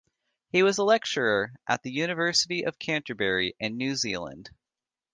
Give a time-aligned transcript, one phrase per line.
[0.51, 4.49] He was a lecturer at the University of Canterbury in New Zealand.